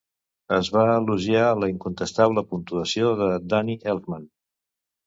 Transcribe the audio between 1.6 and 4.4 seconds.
la incontestable puntuació de Danny Elfman.